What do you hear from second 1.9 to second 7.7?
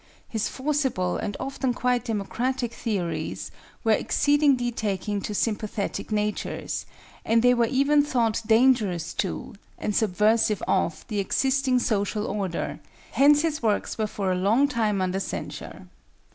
democratic theories were exceedingly taking to sympathetic natures, and they were